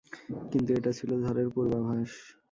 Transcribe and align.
কিন্তু 0.51 0.69
এটা 0.77 0.91
ছিল 0.99 1.09
ঝড়ের 1.23 1.47
পূর্বাভাস। 1.53 2.11